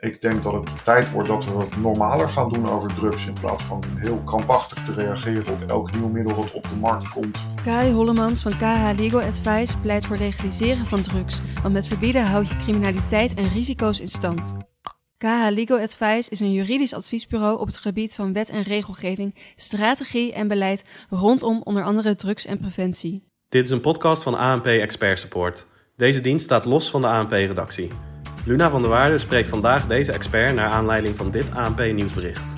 Ik 0.00 0.20
denk 0.20 0.42
dat 0.42 0.52
het 0.52 0.84
tijd 0.84 1.12
wordt 1.12 1.28
dat 1.28 1.44
we 1.44 1.52
wat 1.52 1.76
normaler 1.76 2.30
gaan 2.30 2.48
doen 2.48 2.68
over 2.68 2.94
drugs. 2.94 3.26
In 3.26 3.32
plaats 3.40 3.64
van 3.64 3.82
heel 3.96 4.22
krampachtig 4.24 4.84
te 4.84 4.92
reageren 4.92 5.52
op 5.52 5.70
elk 5.70 5.94
nieuw 5.94 6.08
middel 6.08 6.34
wat 6.34 6.52
op 6.52 6.62
de 6.62 6.76
markt 6.80 7.08
komt. 7.08 7.38
Kai 7.64 7.92
Hollemans 7.92 8.42
van 8.42 8.56
KH 8.56 8.90
Legal 8.96 9.20
Advice 9.20 9.78
pleit 9.78 10.06
voor 10.06 10.16
legaliseren 10.16 10.86
van 10.86 11.02
drugs. 11.02 11.40
Want 11.62 11.74
met 11.74 11.86
verbieden 11.86 12.24
houd 12.24 12.48
je 12.48 12.56
criminaliteit 12.56 13.34
en 13.34 13.48
risico's 13.48 14.00
in 14.00 14.08
stand. 14.08 14.54
KH 15.16 15.48
Legal 15.50 15.78
Advice 15.78 16.30
is 16.30 16.40
een 16.40 16.52
juridisch 16.52 16.94
adviesbureau 16.94 17.58
op 17.60 17.66
het 17.66 17.76
gebied 17.76 18.14
van 18.14 18.32
wet 18.32 18.48
en 18.48 18.62
regelgeving, 18.62 19.52
strategie 19.56 20.32
en 20.32 20.48
beleid 20.48 20.84
rondom 21.10 21.60
onder 21.64 21.84
andere 21.84 22.14
drugs 22.14 22.46
en 22.46 22.58
preventie. 22.58 23.24
Dit 23.48 23.64
is 23.64 23.70
een 23.70 23.80
podcast 23.80 24.22
van 24.22 24.34
ANP 24.34 24.66
Expert 24.66 25.18
Support. 25.18 25.66
Deze 25.96 26.20
dienst 26.20 26.44
staat 26.44 26.64
los 26.64 26.90
van 26.90 27.00
de 27.00 27.06
ANP-redactie. 27.06 27.88
Luna 28.48 28.70
van 28.70 28.80
der 28.80 28.90
Waarde 28.90 29.18
spreekt 29.18 29.48
vandaag 29.48 29.86
deze 29.86 30.12
expert 30.12 30.54
naar 30.54 30.68
aanleiding 30.68 31.16
van 31.16 31.30
dit 31.30 31.54
ANP-nieuwsbericht. 31.54 32.54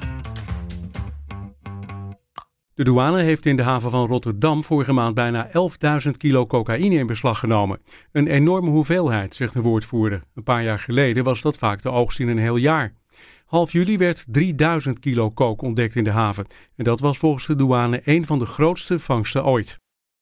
De 2.74 2.84
douane 2.84 3.22
heeft 3.22 3.46
in 3.46 3.56
de 3.56 3.62
haven 3.62 3.90
van 3.90 4.06
Rotterdam 4.06 4.64
vorige 4.64 4.92
maand 4.92 5.14
bijna 5.14 5.50
11.000 6.04 6.10
kilo 6.16 6.46
cocaïne 6.46 6.94
in 6.94 7.06
beslag 7.06 7.38
genomen. 7.38 7.80
Een 8.12 8.26
enorme 8.26 8.70
hoeveelheid, 8.70 9.34
zegt 9.34 9.52
de 9.52 9.60
woordvoerder. 9.60 10.22
Een 10.34 10.42
paar 10.42 10.62
jaar 10.62 10.78
geleden 10.78 11.24
was 11.24 11.40
dat 11.40 11.58
vaak 11.58 11.82
de 11.82 11.90
oogst 11.90 12.20
in 12.20 12.28
een 12.28 12.38
heel 12.38 12.56
jaar. 12.56 12.94
Half 13.44 13.72
juli 13.72 13.98
werd 13.98 14.24
3000 14.28 14.98
kilo 14.98 15.32
coke 15.32 15.64
ontdekt 15.64 15.96
in 15.96 16.04
de 16.04 16.10
haven. 16.10 16.46
En 16.76 16.84
dat 16.84 17.00
was 17.00 17.18
volgens 17.18 17.46
de 17.46 17.56
douane 17.56 18.00
een 18.04 18.26
van 18.26 18.38
de 18.38 18.46
grootste 18.46 18.98
vangsten 18.98 19.44
ooit. 19.44 19.78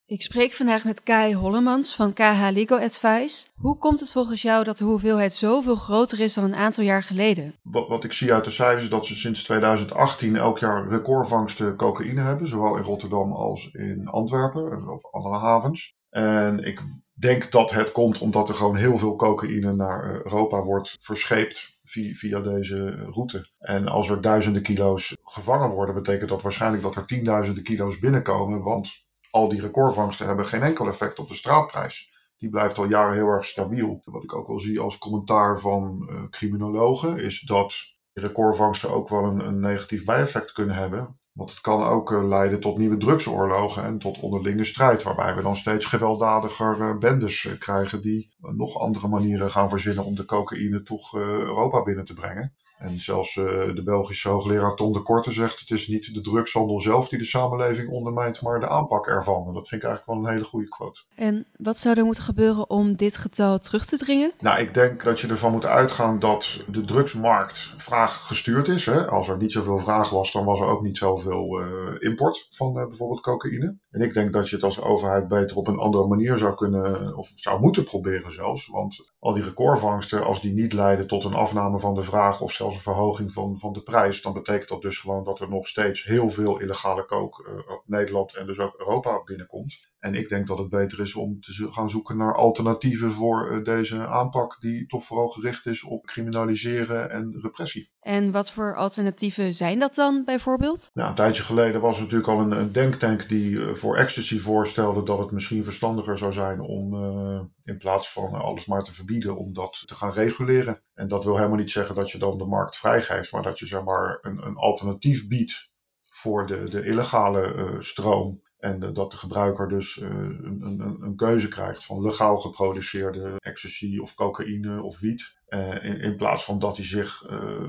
Ik 0.09 0.21
spreek 0.21 0.53
vandaag 0.53 0.85
met 0.85 1.03
Kai 1.03 1.35
Hollemans 1.35 1.95
van 1.95 2.13
KH 2.13 2.47
Legal 2.51 2.79
Advice. 2.79 3.45
Hoe 3.55 3.77
komt 3.77 3.99
het 3.99 4.11
volgens 4.11 4.41
jou 4.41 4.63
dat 4.63 4.77
de 4.77 4.83
hoeveelheid 4.83 5.33
zoveel 5.33 5.75
groter 5.75 6.19
is 6.19 6.33
dan 6.33 6.43
een 6.43 6.55
aantal 6.55 6.83
jaar 6.83 7.03
geleden? 7.03 7.55
Wat, 7.61 7.87
wat 7.87 8.03
ik 8.03 8.13
zie 8.13 8.33
uit 8.33 8.43
de 8.43 8.49
cijfers 8.49 8.83
is 8.83 8.89
dat 8.89 9.05
ze 9.05 9.15
sinds 9.15 9.43
2018 9.43 10.35
elk 10.35 10.59
jaar 10.59 10.87
recordvangsten 10.87 11.75
cocaïne 11.75 12.21
hebben. 12.21 12.47
Zowel 12.47 12.77
in 12.77 12.83
Rotterdam 12.83 13.31
als 13.31 13.71
in 13.71 14.07
Antwerpen 14.07 14.89
of 14.89 15.11
andere 15.11 15.37
havens. 15.37 15.93
En 16.09 16.63
ik 16.63 16.81
denk 17.13 17.51
dat 17.51 17.71
het 17.71 17.91
komt 17.91 18.19
omdat 18.19 18.49
er 18.49 18.55
gewoon 18.55 18.75
heel 18.75 18.97
veel 18.97 19.15
cocaïne 19.15 19.75
naar 19.75 20.21
Europa 20.23 20.61
wordt 20.61 20.95
verscheept 20.99 21.79
via, 21.83 22.39
deze 22.39 22.95
route. 23.09 23.49
En 23.59 23.87
als 23.87 24.09
er 24.09 24.21
duizenden 24.21 24.61
kilo's 24.61 25.17
gevangen 25.23 25.69
worden, 25.69 25.95
betekent 25.95 26.29
dat 26.29 26.41
waarschijnlijk 26.41 26.83
dat 26.83 26.95
er 26.95 27.05
tienduizenden 27.05 27.63
kilo's 27.63 27.99
binnenkomen. 27.99 28.63
Want 28.63 29.07
al 29.29 29.49
die 29.49 29.61
recordvangsten 29.61 30.27
hebben 30.27 30.45
geen 30.45 30.61
enkel 30.61 30.87
effect 30.87 31.19
op 31.19 31.27
de 31.27 31.33
straatprijs. 31.33 32.17
Die 32.37 32.49
blijft 32.49 32.77
al 32.77 32.89
jaren 32.89 33.15
heel 33.15 33.27
erg 33.27 33.45
stabiel. 33.45 34.01
Wat 34.05 34.23
ik 34.23 34.35
ook 34.35 34.47
wel 34.47 34.59
zie 34.59 34.79
als 34.79 34.97
commentaar 34.97 35.59
van 35.59 36.07
uh, 36.09 36.23
criminologen 36.29 37.17
is 37.17 37.41
dat 37.41 37.75
recordvangsten 38.13 38.89
ook 38.89 39.09
wel 39.09 39.23
een, 39.23 39.39
een, 39.39 39.59
negatief 39.59 40.05
bijeffect 40.05 40.51
kunnen 40.51 40.75
hebben. 40.75 41.19
Want 41.33 41.49
het 41.49 41.61
kan 41.61 41.83
ook 41.83 42.11
uh, 42.11 42.27
leiden 42.27 42.59
tot 42.59 42.77
nieuwe 42.77 42.97
drugsoorlogen 42.97 43.83
en 43.83 43.99
tot 43.99 44.19
onderlinge 44.19 44.63
strijd, 44.63 45.03
waarbij 45.03 45.35
we 45.35 45.41
dan 45.41 45.55
steeds 45.55 45.85
gewelddadiger 45.85 46.77
uh, 46.77 46.97
bendes 46.97 47.55
krijgen 47.59 48.01
die 48.01 48.35
nog 48.39 48.79
andere 48.79 49.07
manieren 49.07 49.51
gaan 49.51 49.69
verzinnen 49.69 50.03
om 50.03 50.15
de 50.15 50.25
cocaïne 50.25 50.83
toch 50.83 51.15
Europa 51.15 51.83
binnen 51.83 52.05
te 52.05 52.13
brengen. 52.13 52.55
En 52.79 52.99
zelfs 52.99 53.35
uh, 53.35 53.45
de 53.75 53.83
Belgische 53.83 54.29
hoogleraar 54.29 54.75
Tom 54.75 54.93
de 54.93 55.01
Korte 55.01 55.31
zegt: 55.31 55.59
het 55.59 55.71
is 55.71 55.87
niet 55.87 56.13
de 56.13 56.21
drugshandel 56.21 56.79
zelf 56.79 57.09
die 57.09 57.19
de 57.19 57.25
samenleving 57.25 57.89
ondermijnt, 57.89 58.41
maar 58.41 58.59
de 58.59 58.69
aanpak 58.69 59.07
ervan. 59.07 59.47
En 59.47 59.53
dat 59.53 59.67
vind 59.67 59.83
ik 59.83 59.87
eigenlijk 59.87 60.05
wel 60.05 60.29
een 60.29 60.33
hele 60.35 60.49
goede 60.49 60.67
quote. 60.67 61.01
En 61.15 61.45
wat 61.57 61.77
zou 61.77 61.97
er 61.97 62.05
moeten 62.05 62.23
gebeuren 62.23 62.69
om 62.69 62.95
dit 62.95 63.17
getal 63.17 63.59
terug 63.59 63.85
te 63.85 63.97
dringen? 63.97 64.31
Nou, 64.39 64.59
ik 64.59 64.73
denk 64.73 65.03
dat 65.03 65.19
je 65.19 65.27
ervan 65.27 65.51
moet 65.51 65.65
uitgaan 65.65 66.19
dat 66.19 66.63
de 66.67 66.85
drugsmarkt 66.85 67.73
vraag 67.77 68.27
gestuurd 68.27 68.67
is. 68.67 68.85
Hè? 68.85 69.07
Als 69.07 69.27
er 69.27 69.37
niet 69.37 69.51
zoveel 69.51 69.77
vraag 69.77 70.09
was, 70.09 70.31
dan 70.31 70.45
was 70.45 70.59
er 70.59 70.67
ook 70.67 70.81
niet 70.81 70.97
zoveel 70.97 71.61
uh, 71.61 71.95
import 71.99 72.47
van 72.49 72.77
uh, 72.77 72.87
bijvoorbeeld 72.87 73.21
cocaïne. 73.21 73.77
En 73.91 74.01
ik 74.01 74.13
denk 74.13 74.33
dat 74.33 74.49
je 74.49 74.55
het 74.55 74.65
als 74.65 74.81
overheid 74.81 75.27
beter 75.27 75.57
op 75.57 75.67
een 75.67 75.77
andere 75.77 76.07
manier 76.07 76.37
zou 76.37 76.53
kunnen, 76.53 77.17
of 77.17 77.31
zou 77.35 77.61
moeten 77.61 77.83
proberen 77.83 78.31
zelfs. 78.31 78.67
Want 78.67 79.13
al 79.19 79.33
die 79.33 79.43
recordvangsten, 79.43 80.23
als 80.23 80.41
die 80.41 80.53
niet 80.53 80.73
leiden 80.73 81.07
tot 81.07 81.23
een 81.23 81.33
afname 81.33 81.79
van 81.79 81.93
de 81.93 82.01
vraag 82.01 82.41
of 82.41 82.51
zelfs 82.51 82.68
een 82.73 82.79
verhoging 82.79 83.31
van, 83.31 83.57
van 83.57 83.73
de 83.73 83.81
prijs, 83.81 84.21
dan 84.21 84.33
betekent 84.33 84.69
dat 84.69 84.81
dus 84.81 84.97
gewoon 84.97 85.23
dat 85.23 85.39
er 85.39 85.49
nog 85.49 85.67
steeds 85.67 86.03
heel 86.03 86.29
veel 86.29 86.59
illegale 86.59 87.05
kook 87.05 87.47
uh, 87.47 87.71
op 87.71 87.83
Nederland 87.85 88.35
en 88.35 88.45
dus 88.45 88.59
ook 88.59 88.79
Europa 88.79 89.23
binnenkomt. 89.23 89.91
En 89.99 90.15
ik 90.15 90.29
denk 90.29 90.47
dat 90.47 90.57
het 90.57 90.69
beter 90.69 90.99
is 90.99 91.15
om 91.15 91.39
te 91.39 91.71
gaan 91.71 91.89
zoeken 91.89 92.17
naar 92.17 92.35
alternatieven 92.35 93.11
voor 93.11 93.51
uh, 93.51 93.63
deze 93.63 94.07
aanpak, 94.07 94.57
die 94.59 94.85
toch 94.85 95.03
vooral 95.03 95.29
gericht 95.29 95.65
is 95.65 95.83
op 95.83 96.05
criminaliseren 96.05 97.11
en 97.11 97.37
repressie. 97.41 97.91
En 97.99 98.31
wat 98.31 98.51
voor 98.51 98.75
alternatieven 98.75 99.53
zijn 99.53 99.79
dat 99.79 99.95
dan 99.95 100.23
bijvoorbeeld? 100.25 100.89
Nou, 100.93 101.09
een 101.09 101.15
tijdje 101.15 101.43
geleden 101.43 101.81
was 101.81 101.95
er 101.95 102.01
natuurlijk 102.01 102.29
al 102.29 102.39
een, 102.39 102.51
een 102.51 102.71
denktank 102.71 103.27
die 103.29 103.51
uh, 103.51 103.73
voor 103.73 103.95
ecstasy 103.95 104.39
voorstelde 104.39 105.03
dat 105.03 105.17
het 105.17 105.31
misschien 105.31 105.63
verstandiger 105.63 106.17
zou 106.17 106.33
zijn 106.33 106.61
om 106.61 106.93
uh, 106.93 107.41
in 107.63 107.77
plaats 107.77 108.11
van 108.11 108.33
alles 108.33 108.65
maar 108.65 108.83
te 108.83 108.93
verbieden, 108.93 109.37
om 109.37 109.53
dat 109.53 109.83
te 109.85 109.95
gaan 109.95 110.11
reguleren. 110.11 110.81
En 110.93 111.07
dat 111.07 111.23
wil 111.23 111.35
helemaal 111.35 111.57
niet 111.57 111.71
zeggen 111.71 111.95
dat 111.95 112.11
je 112.11 112.17
dan 112.17 112.37
de 112.37 112.45
markt 112.45 112.77
vrijgeeft, 112.77 113.31
maar 113.31 113.43
dat 113.43 113.59
je 113.59 113.67
zeg 113.67 113.83
maar 113.83 114.19
een, 114.21 114.45
een 114.45 114.55
alternatief 114.55 115.27
biedt 115.27 115.71
voor 116.09 116.47
de, 116.47 116.69
de 116.69 116.85
illegale 116.85 117.53
uh, 117.53 117.79
stroom. 117.79 118.41
En 118.59 118.83
uh, 118.83 118.93
dat 118.93 119.11
de 119.11 119.17
gebruiker 119.17 119.67
dus 119.67 119.97
uh, 119.97 120.09
een, 120.09 120.59
een, 120.61 120.97
een, 121.01 121.15
keuze 121.15 121.47
krijgt 121.47 121.85
van 121.85 122.01
legaal 122.01 122.37
geproduceerde 122.37 123.35
ecstasy 123.39 123.97
of 123.97 124.15
cocaïne 124.15 124.83
of 124.83 124.99
wiet. 124.99 125.37
In, 125.81 125.99
in, 125.99 126.15
plaats 126.15 126.43
van 126.43 126.59
dat 126.59 126.77
hij 126.77 126.85
zich 126.85 127.25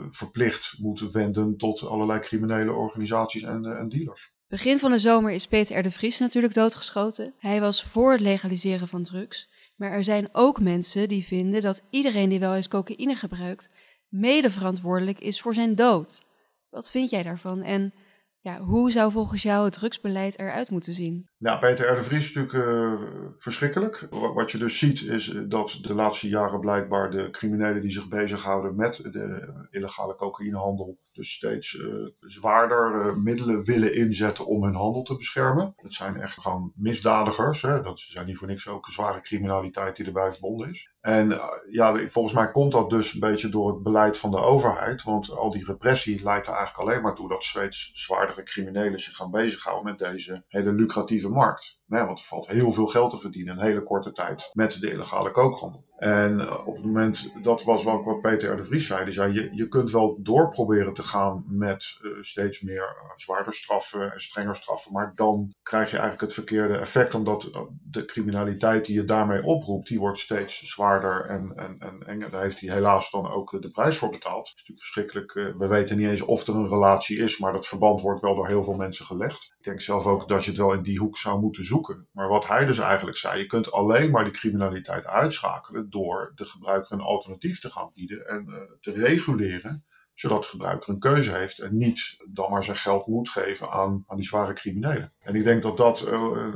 verplicht 0.08 0.76
moet 0.78 1.12
wenden 1.12 1.56
tot 1.56 1.86
allerlei 1.86 2.20
criminele 2.20 2.72
organisaties 2.72 3.42
en, 3.42 3.64
en 3.64 3.88
dealers. 3.88 4.32
Begin 4.48 4.78
van 4.78 4.90
de 4.90 4.98
zomer 4.98 5.32
is 5.32 5.46
Peter 5.46 5.82
de 5.82 5.90
Vries 5.90 6.18
natuurlijk 6.18 6.54
doodgeschoten. 6.54 7.34
Hij 7.38 7.60
was 7.60 7.84
voor 7.84 8.12
het 8.12 8.20
legaliseren 8.20 8.88
van 8.88 9.04
drugs. 9.04 9.48
Maar 9.76 9.90
er 9.90 10.04
zijn 10.04 10.28
ook 10.32 10.60
mensen 10.60 11.08
die 11.08 11.24
vinden 11.24 11.62
dat 11.62 11.82
iedereen 11.90 12.28
die 12.28 12.40
wel 12.40 12.54
eens 12.54 12.68
cocaïne 12.68 13.14
gebruikt, 13.14 13.70
mede 14.08 14.50
verantwoordelijk 14.50 15.18
is 15.18 15.40
voor 15.40 15.54
zijn 15.54 15.74
dood. 15.74 16.24
Wat 16.70 16.90
vind 16.90 17.10
jij 17.10 17.22
daarvan? 17.22 17.62
En 17.62 17.94
ja, 18.42 18.60
hoe 18.60 18.90
zou 18.90 19.12
volgens 19.12 19.42
jou 19.42 19.64
het 19.64 19.72
drugsbeleid 19.72 20.38
eruit 20.38 20.70
moeten 20.70 20.94
zien? 20.94 21.28
Nou, 21.36 21.60
Peter 21.60 21.92
R. 21.92 21.94
de 21.94 22.02
Vries 22.02 22.28
is 22.28 22.34
natuurlijk 22.34 22.68
uh, 22.68 23.08
verschrikkelijk. 23.36 24.06
Wat 24.34 24.50
je 24.50 24.58
dus 24.58 24.78
ziet 24.78 25.00
is 25.00 25.36
dat 25.48 25.78
de 25.82 25.94
laatste 25.94 26.28
jaren 26.28 26.60
blijkbaar 26.60 27.10
de 27.10 27.30
criminelen 27.30 27.80
die 27.80 27.90
zich 27.90 28.08
bezighouden 28.08 28.76
met 28.76 28.96
de 28.96 29.52
illegale 29.70 30.14
cocaïnehandel 30.14 30.98
dus 31.12 31.32
steeds 31.32 31.74
uh, 31.74 32.06
zwaarder 32.18 33.18
middelen 33.18 33.64
willen 33.64 33.94
inzetten 33.94 34.46
om 34.46 34.64
hun 34.64 34.74
handel 34.74 35.02
te 35.02 35.16
beschermen. 35.16 35.72
Het 35.76 35.94
zijn 35.94 36.20
echt 36.20 36.40
gewoon 36.40 36.72
misdadigers. 36.76 37.62
Hè? 37.62 37.82
Dat 37.82 37.98
zijn 37.98 38.26
niet 38.26 38.38
voor 38.38 38.48
niks 38.48 38.68
ook 38.68 38.86
zware 38.86 39.20
criminaliteit 39.20 39.96
die 39.96 40.06
erbij 40.06 40.32
verbonden 40.32 40.70
is. 40.70 40.92
En 41.00 41.40
ja, 41.70 42.06
volgens 42.06 42.34
mij 42.34 42.50
komt 42.50 42.72
dat 42.72 42.90
dus 42.90 43.14
een 43.14 43.20
beetje 43.20 43.48
door 43.48 43.72
het 43.72 43.82
beleid 43.82 44.16
van 44.16 44.30
de 44.30 44.40
overheid. 44.40 45.02
Want 45.02 45.30
al 45.30 45.50
die 45.50 45.64
repressie 45.64 46.22
leidt 46.22 46.46
er 46.46 46.54
eigenlijk 46.54 46.88
alleen 46.88 47.02
maar 47.02 47.14
toe 47.14 47.28
dat 47.28 47.44
steeds 47.44 47.90
zwaardere 47.94 48.42
criminelen 48.42 49.00
zich 49.00 49.16
gaan 49.16 49.30
bezighouden 49.30 49.84
met 49.84 49.98
deze 49.98 50.44
hele 50.48 50.72
lucratieve 50.72 51.28
markt. 51.28 51.79
Nee, 51.90 52.04
want 52.04 52.18
er 52.18 52.24
valt 52.24 52.46
heel 52.46 52.72
veel 52.72 52.86
geld 52.86 53.10
te 53.10 53.18
verdienen 53.18 53.54
in 53.54 53.60
een 53.60 53.66
hele 53.66 53.82
korte 53.82 54.12
tijd 54.12 54.50
met 54.52 54.80
de 54.80 54.90
illegale 54.90 55.30
kookhandel. 55.30 55.84
En 55.96 56.52
op 56.64 56.74
het 56.74 56.84
moment, 56.84 57.32
dat 57.42 57.62
was 57.62 57.84
wel 57.84 58.02
wat 58.02 58.20
Peter 58.20 58.52
R. 58.52 58.56
de 58.56 58.64
Vries 58.64 58.86
zei, 58.86 59.04
die 59.04 59.12
zei 59.12 59.32
je, 59.32 59.50
je 59.52 59.68
kunt 59.68 59.90
wel 59.90 60.18
doorproberen 60.20 60.94
te 60.94 61.02
gaan 61.02 61.44
met 61.48 61.98
uh, 62.02 62.12
steeds 62.20 62.60
meer 62.60 62.96
uh, 63.02 63.10
zwaarder 63.14 63.52
straffen 63.52 64.12
en 64.12 64.20
strenger 64.20 64.56
straffen, 64.56 64.92
maar 64.92 65.12
dan 65.14 65.54
krijg 65.62 65.90
je 65.90 65.98
eigenlijk 65.98 66.20
het 66.20 66.34
verkeerde 66.34 66.76
effect, 66.76 67.14
omdat 67.14 67.68
de 67.82 68.04
criminaliteit 68.04 68.86
die 68.86 68.94
je 68.94 69.04
daarmee 69.04 69.44
oproept, 69.44 69.88
die 69.88 69.98
wordt 69.98 70.18
steeds 70.18 70.62
zwaarder 70.62 71.24
en, 71.24 71.52
en, 71.56 71.76
en, 71.78 72.06
en 72.06 72.30
daar 72.30 72.42
heeft 72.42 72.60
hij 72.60 72.74
helaas 72.74 73.10
dan 73.10 73.30
ook 73.30 73.62
de 73.62 73.70
prijs 73.70 73.96
voor 73.96 74.10
betaald. 74.10 74.46
Dat 74.46 74.54
is 74.54 74.68
natuurlijk 74.68 74.78
verschrikkelijk. 74.80 75.58
We 75.58 75.66
weten 75.66 75.96
niet 75.96 76.08
eens 76.08 76.22
of 76.22 76.46
er 76.46 76.54
een 76.54 76.68
relatie 76.68 77.18
is, 77.18 77.38
maar 77.38 77.52
dat 77.52 77.66
verband 77.66 78.00
wordt 78.00 78.20
wel 78.20 78.34
door 78.34 78.48
heel 78.48 78.64
veel 78.64 78.76
mensen 78.76 79.06
gelegd. 79.06 79.54
Ik 79.58 79.64
denk 79.64 79.80
zelf 79.80 80.06
ook 80.06 80.28
dat 80.28 80.44
je 80.44 80.50
het 80.50 80.60
wel 80.60 80.72
in 80.72 80.82
die 80.82 80.98
hoek 80.98 81.16
zou 81.16 81.40
moeten 81.40 81.64
zoeken. 81.64 81.79
Maar 82.12 82.28
wat 82.28 82.46
hij 82.46 82.64
dus 82.66 82.78
eigenlijk 82.78 83.16
zei, 83.16 83.38
je 83.38 83.46
kunt 83.46 83.72
alleen 83.72 84.10
maar 84.10 84.24
die 84.24 84.32
criminaliteit 84.32 85.06
uitschakelen 85.06 85.90
door 85.90 86.32
de 86.34 86.46
gebruiker 86.46 86.92
een 86.92 87.00
alternatief 87.00 87.60
te 87.60 87.70
gaan 87.70 87.90
bieden 87.94 88.28
en 88.28 88.46
uh, 88.48 88.56
te 88.80 88.92
reguleren, 88.92 89.84
zodat 90.14 90.42
de 90.42 90.48
gebruiker 90.48 90.88
een 90.88 90.98
keuze 90.98 91.36
heeft 91.36 91.58
en 91.58 91.76
niet 91.76 92.16
dan 92.28 92.50
maar 92.50 92.64
zijn 92.64 92.76
geld 92.76 93.06
moet 93.06 93.28
geven 93.28 93.70
aan, 93.70 94.04
aan 94.06 94.16
die 94.16 94.26
zware 94.26 94.52
criminelen. 94.52 95.12
En 95.20 95.34
ik 95.34 95.44
denk 95.44 95.62
dat 95.62 95.76
dat 95.76 96.00
uh, 96.00 96.54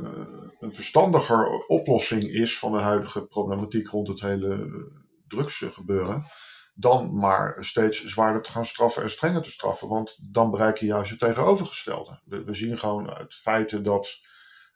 een 0.59 0.73
verstandiger 0.73 1.65
oplossing 1.67 2.23
is 2.23 2.59
van 2.59 2.71
de 2.71 2.79
huidige 2.79 3.25
problematiek 3.25 3.87
rond 3.87 4.07
het 4.07 4.21
hele 4.21 4.69
drugsgebeuren 5.27 6.25
dan 6.75 7.17
maar 7.17 7.57
steeds 7.59 8.05
zwaarder 8.05 8.41
te 8.41 8.51
gaan 8.51 8.65
straffen 8.65 9.03
en 9.03 9.09
strenger 9.09 9.41
te 9.41 9.51
straffen. 9.51 9.87
Want 9.87 10.17
dan 10.33 10.51
bereik 10.51 10.77
je 10.77 10.85
juist 10.85 11.09
het 11.09 11.19
tegenovergestelde. 11.19 12.19
We, 12.25 12.43
we 12.43 12.53
zien 12.55 12.77
gewoon 12.77 13.09
uit 13.09 13.33
feiten 13.33 13.83
dat 13.83 14.19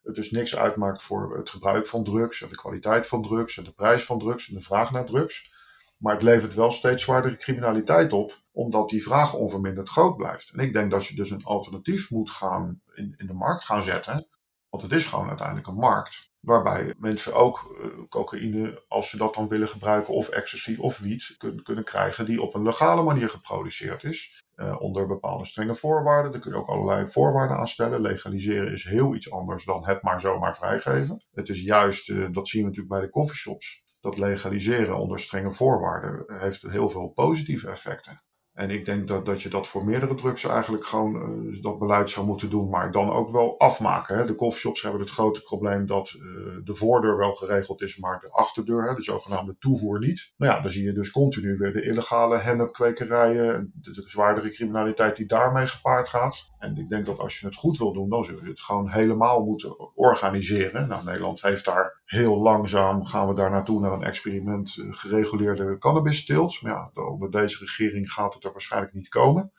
het 0.10 0.18
dus 0.18 0.32
niks 0.32 0.56
uitmaakt 0.56 1.02
voor 1.02 1.38
het 1.38 1.50
gebruik 1.50 1.88
van 1.88 2.04
drugs 2.04 2.42
en 2.42 2.50
de 2.50 2.56
kwaliteit 2.56 3.08
van 3.08 3.24
drugs 3.24 3.58
en 3.58 3.64
de 3.64 3.72
prijs 3.72 4.04
van 4.04 4.20
drugs 4.20 4.48
en 4.48 4.54
de 4.54 4.62
vraag 4.62 4.92
naar 4.92 5.06
drugs. 5.06 5.52
Maar 5.98 6.14
het 6.14 6.24
levert 6.24 6.54
wel 6.54 6.72
steeds 6.72 7.04
zwaardere 7.04 7.38
criminaliteit 7.38 8.14
op, 8.14 8.42
omdat 8.52 8.90
die 8.90 9.04
vraag 9.04 9.34
onverminderd 9.34 9.90
groot 9.90 10.18
blijft. 10.18 10.50
En 10.50 10.60
ik 10.60 10.74
denk 10.74 10.92
dat 10.92 11.06
je 11.06 11.16
dus 11.16 11.30
een 11.30 11.44
alternatief 11.44 12.10
moet 12.10 12.30
gaan 12.30 12.82
in, 12.94 13.14
in 13.18 13.28
de 13.28 13.34
markt 13.34 13.64
gaan 13.64 13.84
zetten. 13.84 14.28
Want 14.70 14.84
het 14.84 14.92
is 14.92 15.06
gewoon 15.06 15.28
uiteindelijk 15.28 15.68
een 15.68 15.76
markt. 15.76 16.32
Waarbij 16.40 16.94
mensen 16.98 17.34
ook 17.34 17.76
uh, 17.82 18.08
cocaïne, 18.10 18.84
als 18.88 19.10
ze 19.10 19.18
dat 19.18 19.34
dan 19.34 19.48
willen 19.48 19.68
gebruiken, 19.68 20.14
of 20.14 20.30
ecstasy 20.30 20.76
of 20.80 21.00
wiet, 21.00 21.36
kun, 21.38 21.64
kunnen 21.64 21.84
krijgen 21.84 22.26
die 22.26 22.42
op 22.42 22.54
een 22.54 22.64
legale 22.64 23.04
manier 23.04 23.30
geproduceerd 23.30 24.04
is. 24.04 24.44
Uh, 24.62 24.82
onder 24.82 25.08
bepaalde 25.08 25.46
strenge 25.46 25.76
voorwaarden. 25.76 26.32
Daar 26.32 26.42
kun 26.42 26.52
je 26.52 26.58
ook 26.58 26.68
allerlei 26.68 27.08
voorwaarden 27.08 27.58
aan 27.58 27.68
stellen. 27.68 28.02
Legaliseren 28.02 28.72
is 28.72 28.84
heel 28.84 29.16
iets 29.16 29.32
anders 29.32 29.66
dan 29.66 29.86
het 29.88 30.02
maar 30.02 30.20
zomaar 30.20 30.56
vrijgeven. 30.56 31.24
Het 31.32 31.50
is 31.50 31.62
juist, 31.62 32.10
uh, 32.10 32.28
dat 32.32 32.48
zien 32.48 32.62
we 32.62 32.68
natuurlijk 32.68 32.96
bij 32.96 33.06
de 33.06 33.10
coffeeshops, 33.10 33.84
dat 34.02 34.18
legaliseren 34.18 34.98
onder 34.98 35.20
strenge 35.20 35.52
voorwaarden 35.52 36.40
heeft 36.40 36.62
heel 36.62 36.90
veel 36.90 37.08
positieve 37.08 37.70
effecten. 37.70 38.24
En 38.60 38.70
ik 38.70 38.86
denk 38.86 39.08
dat, 39.08 39.26
dat 39.26 39.42
je 39.42 39.50
dat 39.50 39.68
voor 39.68 39.86
meerdere 39.86 40.16
drugs 40.16 40.46
eigenlijk 40.46 40.86
gewoon 40.86 41.16
uh, 41.16 41.62
dat 41.62 41.80
beleid 41.80 42.10
zou 42.10 42.26
moeten 42.26 42.50
doen, 42.50 42.70
maar 42.70 42.92
dan 42.92 43.12
ook 43.12 43.30
wel 43.30 43.60
afmaken. 43.60 44.18
Hè. 44.18 44.26
De 44.26 44.36
coffeeshops 44.36 44.82
hebben 44.82 45.02
het 45.02 45.10
grote 45.10 45.42
probleem 45.42 45.86
dat 45.86 46.14
uh, 46.16 46.22
de 46.64 46.74
voordeur 46.74 47.18
wel 47.18 47.32
geregeld 47.32 47.82
is, 47.82 47.98
maar 47.98 48.20
de 48.20 48.32
achterdeur, 48.32 48.90
hè, 48.90 48.96
de 48.96 49.02
zogenaamde 49.02 49.56
toevoer 49.60 50.00
niet. 50.00 50.34
Nou 50.38 50.54
ja, 50.54 50.62
dan 50.62 50.72
zie 50.72 50.84
je 50.84 50.94
dus 50.94 51.12
continu 51.12 51.58
weer 51.58 51.74
de 51.74 51.84
illegale 51.84 52.38
hennepkwekerijen, 52.38 53.72
de, 53.76 53.92
de 53.92 54.04
zwaardere 54.06 54.50
criminaliteit 54.50 55.16
die 55.16 55.26
daarmee 55.26 55.68
gepaard 55.68 56.10
gaat. 56.10 56.48
En 56.60 56.78
ik 56.78 56.90
denk 56.90 57.06
dat 57.06 57.20
als 57.20 57.40
je 57.40 57.46
het 57.46 57.56
goed 57.56 57.78
wil 57.78 57.94
doen, 57.94 58.10
dan 58.10 58.24
zul 58.24 58.44
je 58.44 58.50
het 58.50 58.62
gewoon 58.62 58.90
helemaal 58.90 59.46
moeten 59.46 59.96
organiseren. 59.96 60.88
Nou, 60.88 61.06
Nederland 61.06 61.42
heeft 61.42 61.66
daar 61.66 62.02
heel 62.06 62.38
langzaam, 62.38 63.06
gaan 63.06 63.28
we 63.28 63.34
daar 63.34 63.52
naartoe 63.52 63.80
naar 63.80 63.92
een 63.92 64.04
experiment 64.04 64.76
uh, 64.78 64.96
gereguleerde 64.96 65.78
cannabis-teelt. 65.78 66.62
Maar 66.62 66.72
ja, 66.72 67.04
onder 67.04 67.32
deze 67.32 67.60
regering 67.60 68.12
gaat 68.12 68.34
het 68.34 68.46
waarschijnlijk 68.52 68.94
niet 68.94 69.10
komen. 69.10 69.52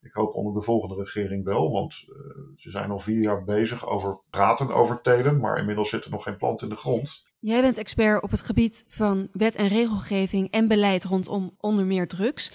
Ik 0.00 0.12
hoop 0.12 0.34
onder 0.34 0.54
de 0.54 0.62
volgende 0.62 0.94
regering 0.94 1.44
wel, 1.44 1.70
want 1.70 2.04
uh, 2.08 2.16
ze 2.56 2.70
zijn 2.70 2.90
al 2.90 2.98
vier 2.98 3.22
jaar 3.22 3.44
bezig 3.44 3.88
over 3.88 4.20
praten 4.30 4.74
over 4.74 5.00
telen, 5.00 5.40
maar 5.40 5.58
inmiddels 5.58 5.88
zit 5.88 6.04
er 6.04 6.10
nog 6.10 6.22
geen 6.22 6.36
plant 6.36 6.62
in 6.62 6.68
de 6.68 6.76
grond. 6.76 7.26
Jij 7.40 7.60
bent 7.60 7.78
expert 7.78 8.22
op 8.22 8.30
het 8.30 8.40
gebied 8.40 8.84
van 8.86 9.28
wet 9.32 9.54
en 9.54 9.68
regelgeving 9.68 10.50
en 10.50 10.68
beleid 10.68 11.04
rondom 11.04 11.54
onder 11.60 11.84
meer 11.84 12.08
drugs. 12.08 12.50
90% 12.50 12.52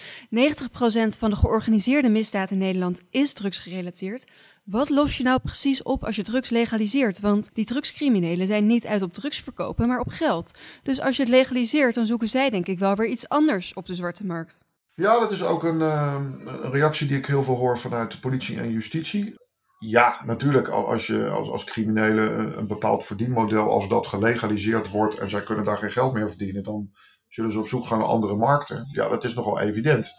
van 1.18 1.30
de 1.30 1.36
georganiseerde 1.36 2.08
misdaad 2.08 2.50
in 2.50 2.58
Nederland 2.58 3.00
is 3.10 3.32
drugsgerelateerd. 3.32 4.30
Wat 4.64 4.90
los 4.90 5.16
je 5.16 5.22
nou 5.22 5.40
precies 5.40 5.82
op 5.82 6.04
als 6.04 6.16
je 6.16 6.22
drugs 6.22 6.50
legaliseert? 6.50 7.20
Want 7.20 7.50
die 7.52 7.64
drugscriminelen 7.64 8.46
zijn 8.46 8.66
niet 8.66 8.86
uit 8.86 9.02
op 9.02 9.12
drugs 9.12 9.40
verkopen, 9.40 9.88
maar 9.88 10.00
op 10.00 10.08
geld. 10.08 10.58
Dus 10.82 11.00
als 11.00 11.16
je 11.16 11.22
het 11.22 11.30
legaliseert, 11.30 11.94
dan 11.94 12.06
zoeken 12.06 12.28
zij 12.28 12.50
denk 12.50 12.66
ik 12.66 12.78
wel 12.78 12.96
weer 12.96 13.08
iets 13.08 13.28
anders 13.28 13.74
op 13.74 13.86
de 13.86 13.94
zwarte 13.94 14.26
markt. 14.26 14.64
Ja, 14.96 15.18
dat 15.18 15.30
is 15.30 15.44
ook 15.44 15.62
een, 15.62 15.78
uh, 15.78 16.16
een, 16.44 16.70
reactie 16.70 17.06
die 17.06 17.16
ik 17.16 17.26
heel 17.26 17.42
veel 17.42 17.56
hoor 17.56 17.78
vanuit 17.78 18.12
de 18.12 18.20
politie 18.20 18.58
en 18.58 18.70
justitie. 18.70 19.34
Ja, 19.78 20.20
natuurlijk, 20.24 20.68
als 20.68 21.06
je 21.06 21.28
als, 21.28 21.48
als 21.48 21.64
criminele 21.64 22.22
een, 22.30 22.66
bepaald 22.66 23.04
verdienmodel, 23.04 23.70
als 23.70 23.88
dat 23.88 24.06
gelegaliseerd 24.06 24.90
wordt 24.90 25.18
en 25.18 25.30
zij 25.30 25.42
kunnen 25.42 25.64
daar 25.64 25.78
geen 25.78 25.90
geld 25.90 26.12
meer 26.12 26.28
verdienen, 26.28 26.62
dan 26.62 26.90
zullen 27.28 27.52
ze 27.52 27.58
op 27.58 27.68
zoek 27.68 27.86
gaan 27.86 27.98
naar 27.98 28.06
andere 28.06 28.36
markten. 28.36 28.88
Ja, 28.92 29.08
dat 29.08 29.24
is 29.24 29.34
nogal 29.34 29.60
evident. 29.60 30.10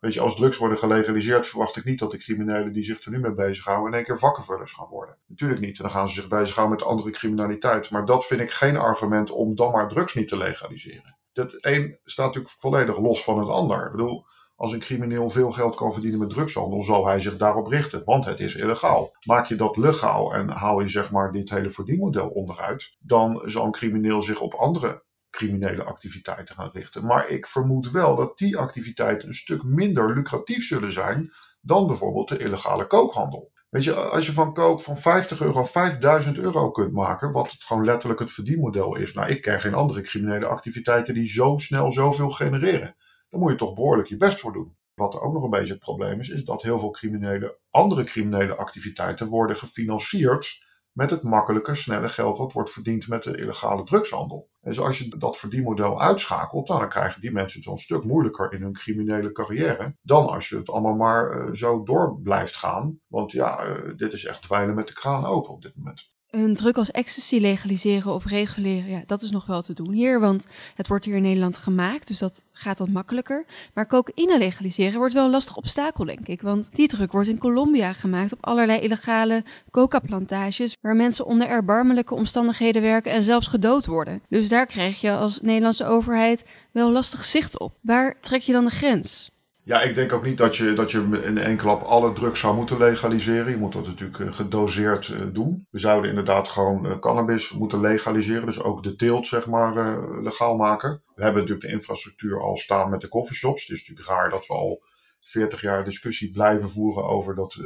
Weet 0.00 0.14
je, 0.14 0.20
als 0.20 0.36
drugs 0.36 0.56
worden 0.56 0.78
gelegaliseerd, 0.78 1.46
verwacht 1.46 1.76
ik 1.76 1.84
niet 1.84 1.98
dat 1.98 2.10
de 2.10 2.18
criminelen 2.18 2.72
die 2.72 2.84
zich 2.84 3.04
er 3.04 3.10
nu 3.10 3.18
mee 3.18 3.34
bezighouden 3.34 3.86
in 3.88 3.94
één 3.94 4.04
keer 4.04 4.18
vakkenvullers 4.18 4.72
gaan 4.72 4.88
worden. 4.88 5.18
Natuurlijk 5.26 5.60
niet. 5.60 5.78
Dan 5.78 5.90
gaan 5.90 6.08
ze 6.08 6.14
zich 6.14 6.28
bezighouden 6.28 6.76
met 6.76 6.86
andere 6.86 7.10
criminaliteit. 7.10 7.90
Maar 7.90 8.04
dat 8.04 8.26
vind 8.26 8.40
ik 8.40 8.50
geen 8.50 8.76
argument 8.76 9.30
om 9.30 9.54
dan 9.54 9.72
maar 9.72 9.88
drugs 9.88 10.14
niet 10.14 10.28
te 10.28 10.36
legaliseren 10.36 11.22
dat 11.34 11.56
een 11.60 11.98
staat 12.04 12.26
natuurlijk 12.26 12.54
volledig 12.54 12.98
los 12.98 13.24
van 13.24 13.38
het 13.38 13.48
ander. 13.48 13.84
Ik 13.84 13.90
bedoel, 13.90 14.26
als 14.56 14.72
een 14.72 14.80
crimineel 14.80 15.28
veel 15.28 15.52
geld 15.52 15.74
kan 15.74 15.92
verdienen 15.92 16.18
met 16.18 16.28
drugshandel, 16.28 16.82
zal 16.82 17.06
hij 17.06 17.20
zich 17.20 17.36
daarop 17.36 17.66
richten, 17.66 18.04
want 18.04 18.24
het 18.24 18.40
is 18.40 18.54
illegaal. 18.54 19.16
Maak 19.26 19.46
je 19.46 19.54
dat 19.54 19.76
legaal 19.76 20.34
en 20.34 20.48
haal 20.48 20.80
je 20.80 20.88
zeg 20.88 21.10
maar 21.10 21.32
dit 21.32 21.50
hele 21.50 21.70
verdienmodel 21.70 22.28
onderuit, 22.28 22.96
dan 22.98 23.42
zal 23.44 23.64
een 23.64 23.72
crimineel 23.72 24.22
zich 24.22 24.40
op 24.40 24.54
andere 24.54 25.04
criminele 25.30 25.84
activiteiten 25.84 26.54
gaan 26.54 26.70
richten. 26.72 27.06
Maar 27.06 27.28
ik 27.28 27.46
vermoed 27.46 27.90
wel 27.90 28.16
dat 28.16 28.38
die 28.38 28.56
activiteiten 28.56 29.28
een 29.28 29.34
stuk 29.34 29.62
minder 29.62 30.14
lucratief 30.14 30.66
zullen 30.66 30.92
zijn 30.92 31.30
dan 31.60 31.86
bijvoorbeeld 31.86 32.28
de 32.28 32.38
illegale 32.38 32.86
kookhandel. 32.86 33.52
Weet 33.74 33.84
je, 33.84 33.94
als 33.94 34.26
je 34.26 34.32
van 34.32 34.52
kook 34.52 34.80
van 34.80 34.96
50 34.96 35.40
euro 35.40 35.64
5000 35.64 36.38
euro 36.38 36.70
kunt 36.70 36.92
maken, 36.92 37.32
wat 37.32 37.50
het 37.50 37.64
gewoon 37.64 37.84
letterlijk 37.84 38.20
het 38.20 38.32
verdienmodel 38.32 38.96
is. 38.96 39.12
Nou, 39.12 39.30
ik 39.30 39.42
ken 39.42 39.60
geen 39.60 39.74
andere 39.74 40.00
criminele 40.00 40.46
activiteiten 40.46 41.14
die 41.14 41.26
zo 41.26 41.56
snel 41.58 41.92
zoveel 41.92 42.30
genereren. 42.30 42.96
Daar 43.28 43.40
moet 43.40 43.50
je 43.50 43.56
toch 43.56 43.74
behoorlijk 43.74 44.08
je 44.08 44.16
best 44.16 44.40
voor 44.40 44.52
doen. 44.52 44.76
Wat 44.94 45.14
er 45.14 45.20
ook 45.20 45.32
nog 45.32 45.42
een 45.42 45.50
beetje 45.50 45.72
het 45.72 45.82
probleem 45.82 46.20
is, 46.20 46.28
is 46.28 46.44
dat 46.44 46.62
heel 46.62 46.78
veel 46.78 46.90
criminele, 46.90 47.58
andere 47.70 48.04
criminele 48.04 48.54
activiteiten 48.54 49.26
worden 49.26 49.56
gefinancierd 49.56 50.62
met 50.94 51.10
het 51.10 51.22
makkelijke, 51.22 51.74
snelle 51.74 52.08
geld 52.08 52.38
wat 52.38 52.52
wordt 52.52 52.70
verdiend 52.70 53.08
met 53.08 53.22
de 53.22 53.36
illegale 53.36 53.84
drugshandel. 53.84 54.48
En 54.60 54.76
als 54.76 54.98
je 54.98 55.16
dat 55.18 55.38
verdienmodel 55.38 56.00
uitschakelt, 56.00 56.66
dan 56.66 56.88
krijgen 56.88 57.20
die 57.20 57.32
mensen 57.32 57.60
het 57.60 57.68
een 57.70 57.78
stuk 57.78 58.04
moeilijker 58.04 58.52
in 58.52 58.62
hun 58.62 58.72
criminele 58.72 59.32
carrière 59.32 59.96
dan 60.02 60.26
als 60.26 60.48
je 60.48 60.56
het 60.56 60.70
allemaal 60.70 60.94
maar 60.94 61.46
uh, 61.46 61.54
zo 61.54 61.82
door 61.82 62.20
blijft 62.22 62.56
gaan. 62.56 62.98
Want 63.06 63.32
ja, 63.32 63.66
uh, 63.66 63.96
dit 63.96 64.12
is 64.12 64.24
echt 64.24 64.42
dweilen 64.42 64.74
met 64.74 64.86
de 64.86 64.92
kraan 64.92 65.24
open 65.24 65.50
op 65.50 65.62
dit 65.62 65.76
moment 65.76 66.13
een 66.34 66.54
druk 66.54 66.76
als 66.76 66.90
ecstasy 66.90 67.38
legaliseren 67.38 68.14
of 68.14 68.26
reguleren, 68.26 68.90
ja, 68.90 69.02
dat 69.06 69.22
is 69.22 69.30
nog 69.30 69.46
wel 69.46 69.62
te 69.62 69.72
doen 69.72 69.92
hier, 69.92 70.20
want 70.20 70.46
het 70.74 70.88
wordt 70.88 71.04
hier 71.04 71.16
in 71.16 71.22
Nederland 71.22 71.56
gemaakt, 71.56 72.06
dus 72.06 72.18
dat 72.18 72.42
gaat 72.52 72.78
wat 72.78 72.88
makkelijker. 72.88 73.44
Maar 73.74 73.86
cocaïne 73.86 74.38
legaliseren 74.38 74.98
wordt 74.98 75.14
wel 75.14 75.24
een 75.24 75.30
lastig 75.30 75.56
obstakel, 75.56 76.04
denk 76.04 76.28
ik, 76.28 76.40
want 76.40 76.70
die 76.72 76.88
druk 76.88 77.12
wordt 77.12 77.28
in 77.28 77.38
Colombia 77.38 77.92
gemaakt 77.92 78.32
op 78.32 78.46
allerlei 78.46 78.80
illegale 78.80 79.44
coca-plantages, 79.70 80.76
waar 80.80 80.96
mensen 80.96 81.26
onder 81.26 81.48
erbarmelijke 81.48 82.14
omstandigheden 82.14 82.82
werken 82.82 83.12
en 83.12 83.22
zelfs 83.22 83.46
gedood 83.46 83.86
worden. 83.86 84.22
Dus 84.28 84.48
daar 84.48 84.66
krijg 84.66 85.00
je 85.00 85.12
als 85.12 85.40
Nederlandse 85.40 85.86
overheid 85.86 86.44
wel 86.72 86.90
lastig 86.90 87.24
zicht 87.24 87.58
op. 87.58 87.72
Waar 87.80 88.20
trek 88.20 88.40
je 88.40 88.52
dan 88.52 88.64
de 88.64 88.70
grens? 88.70 89.32
Ja, 89.66 89.80
ik 89.80 89.94
denk 89.94 90.12
ook 90.12 90.24
niet 90.24 90.38
dat 90.38 90.56
je, 90.56 90.72
dat 90.72 90.90
je 90.90 91.20
in 91.24 91.38
één 91.38 91.56
klap 91.56 91.82
alle 91.82 92.12
drugs 92.12 92.40
zou 92.40 92.54
moeten 92.56 92.78
legaliseren. 92.78 93.50
Je 93.50 93.56
moet 93.56 93.72
dat 93.72 93.86
natuurlijk 93.86 94.34
gedoseerd 94.34 95.34
doen. 95.34 95.66
We 95.70 95.78
zouden 95.78 96.10
inderdaad 96.10 96.48
gewoon 96.48 96.98
cannabis 96.98 97.52
moeten 97.52 97.80
legaliseren. 97.80 98.46
Dus 98.46 98.62
ook 98.62 98.82
de 98.82 98.96
teelt, 98.96 99.26
zeg 99.26 99.46
maar, 99.46 100.00
legaal 100.22 100.56
maken. 100.56 101.02
We 101.14 101.22
hebben 101.22 101.40
natuurlijk 101.40 101.66
de 101.66 101.72
infrastructuur 101.72 102.42
al 102.42 102.56
staan 102.56 102.90
met 102.90 103.00
de 103.00 103.08
coffeeshops. 103.08 103.62
Het 103.62 103.70
is 103.70 103.88
natuurlijk 103.88 104.08
raar 104.08 104.30
dat 104.30 104.46
we 104.46 104.54
al 104.54 104.82
40 105.20 105.60
jaar 105.60 105.84
discussie 105.84 106.30
blijven 106.30 106.70
voeren 106.70 107.04
over 107.04 107.34
dat 107.34 107.56